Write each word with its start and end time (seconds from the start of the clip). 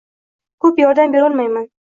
Ko`pam 0.65 0.81
yordam 0.83 1.15
berolmayman 1.19 1.71